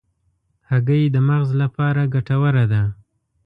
هګۍ 0.69 1.03
د 1.11 1.17
مغز 1.27 1.49
لپاره 1.61 2.01
ګټوره 2.13 2.65
ده. 2.71 2.83